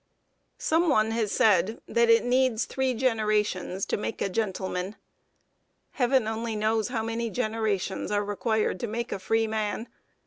]Some 0.57 0.89
one 0.89 1.11
has 1.11 1.31
said 1.31 1.79
that 1.87 2.09
it 2.09 2.25
needs 2.25 2.65
three 2.65 2.95
generations 2.95 3.85
to 3.85 3.97
make 3.97 4.19
a 4.19 4.29
gentleman. 4.29 4.95
Heaven 5.91 6.27
only 6.27 6.55
knows 6.55 6.87
how 6.87 7.03
many 7.03 7.29
generations 7.29 8.09
are 8.09 8.23
required 8.25 8.79
to 8.79 8.87
make 8.87 9.11
a 9.11 9.19
freeman! 9.19 9.87